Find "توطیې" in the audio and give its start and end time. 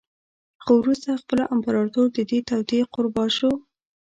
2.49-2.83